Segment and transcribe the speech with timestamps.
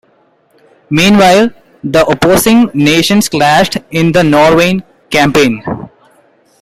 [0.89, 1.51] Meanwhile,
[1.83, 4.81] the opposing nations clashed in the Norwegian
[5.11, 5.61] Campaign.